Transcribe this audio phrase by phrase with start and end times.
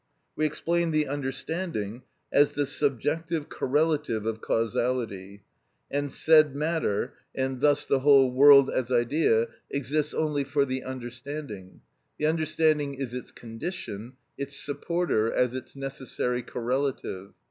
[0.35, 2.01] We explained the understanding
[2.33, 5.43] as the subjective correlative of causality,
[5.91, 11.81] and said matter (and thus the whole world as idea) exists only for the understanding;
[12.17, 17.33] the understanding is its condition, its supporter as its necessary correlative.